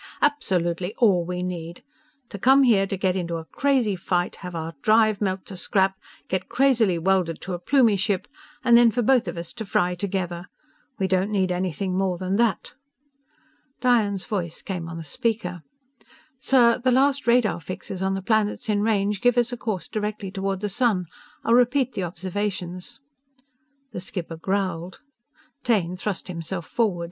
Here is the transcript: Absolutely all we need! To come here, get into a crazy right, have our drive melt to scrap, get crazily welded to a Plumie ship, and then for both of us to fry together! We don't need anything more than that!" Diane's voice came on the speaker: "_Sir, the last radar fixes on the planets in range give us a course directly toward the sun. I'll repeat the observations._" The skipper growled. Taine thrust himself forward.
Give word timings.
Absolutely 0.19 0.95
all 0.95 1.23
we 1.25 1.43
need! 1.43 1.83
To 2.31 2.39
come 2.39 2.63
here, 2.63 2.87
get 2.87 3.15
into 3.15 3.35
a 3.35 3.45
crazy 3.45 3.95
right, 4.09 4.35
have 4.37 4.55
our 4.55 4.73
drive 4.81 5.21
melt 5.21 5.45
to 5.45 5.55
scrap, 5.55 5.95
get 6.27 6.49
crazily 6.49 6.97
welded 6.97 7.39
to 7.41 7.53
a 7.53 7.59
Plumie 7.59 7.97
ship, 7.99 8.27
and 8.63 8.75
then 8.75 8.89
for 8.89 9.03
both 9.03 9.27
of 9.27 9.37
us 9.37 9.53
to 9.53 9.63
fry 9.63 9.93
together! 9.93 10.47
We 10.97 11.07
don't 11.07 11.29
need 11.29 11.51
anything 11.51 11.95
more 11.95 12.17
than 12.17 12.37
that!" 12.37 12.73
Diane's 13.79 14.25
voice 14.25 14.63
came 14.63 14.89
on 14.89 14.97
the 14.97 15.03
speaker: 15.03 15.61
"_Sir, 16.39 16.81
the 16.81 16.91
last 16.91 17.27
radar 17.27 17.59
fixes 17.59 18.01
on 18.01 18.15
the 18.15 18.23
planets 18.23 18.69
in 18.69 18.81
range 18.81 19.21
give 19.21 19.37
us 19.37 19.53
a 19.53 19.57
course 19.57 19.87
directly 19.87 20.31
toward 20.31 20.61
the 20.61 20.67
sun. 20.69 21.05
I'll 21.43 21.53
repeat 21.53 21.93
the 21.93 22.05
observations._" 22.05 23.01
The 23.91 24.01
skipper 24.01 24.37
growled. 24.37 24.99
Taine 25.63 25.95
thrust 25.95 26.27
himself 26.27 26.65
forward. 26.65 26.99